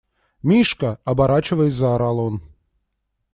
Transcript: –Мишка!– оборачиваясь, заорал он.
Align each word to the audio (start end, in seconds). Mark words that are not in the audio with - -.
–Мишка!– 0.43 0.97
оборачиваясь, 1.05 1.75
заорал 1.75 2.17
он. 2.19 2.41